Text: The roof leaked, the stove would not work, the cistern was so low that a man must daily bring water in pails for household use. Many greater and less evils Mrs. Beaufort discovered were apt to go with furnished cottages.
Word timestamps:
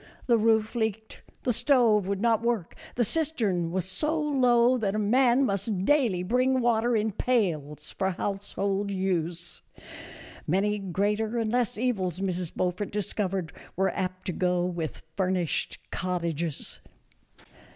The 0.25 0.39
roof 0.39 0.73
leaked, 0.73 1.21
the 1.43 1.53
stove 1.53 2.07
would 2.07 2.21
not 2.21 2.41
work, 2.41 2.75
the 2.95 3.03
cistern 3.03 3.69
was 3.71 3.85
so 3.87 4.19
low 4.19 4.75
that 4.79 4.95
a 4.95 4.97
man 4.97 5.45
must 5.45 5.85
daily 5.85 6.23
bring 6.23 6.59
water 6.59 6.95
in 6.95 7.11
pails 7.11 7.91
for 7.91 8.09
household 8.09 8.89
use. 8.89 9.61
Many 10.47 10.79
greater 10.79 11.37
and 11.37 11.51
less 11.51 11.77
evils 11.77 12.19
Mrs. 12.19 12.51
Beaufort 12.55 12.89
discovered 12.89 13.53
were 13.75 13.91
apt 13.91 14.25
to 14.25 14.31
go 14.33 14.65
with 14.65 15.03
furnished 15.15 15.77
cottages. 15.91 16.79